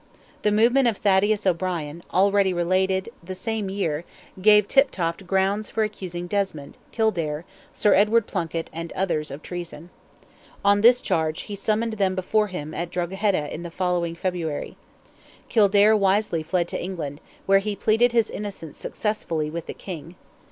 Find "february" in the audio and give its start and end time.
14.15-14.75